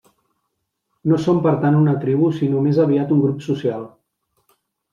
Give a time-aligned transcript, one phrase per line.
[1.11, 3.87] No són per tant una tribu sinó més aviat un grup social.